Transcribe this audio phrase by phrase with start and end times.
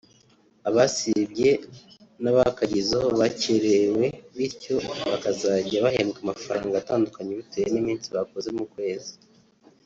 [0.69, 1.49] abasibye
[2.21, 4.75] n’bakagezeho bakerewe bityo
[5.11, 9.13] bakazajya bahembwa amafaranga atandukanye bitewe n’iminsi bakoze mu kwezi